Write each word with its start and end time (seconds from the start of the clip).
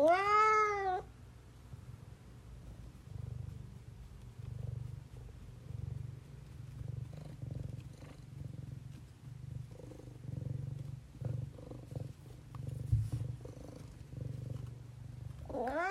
Wow. 0.00 1.04
Wow. 15.52 15.89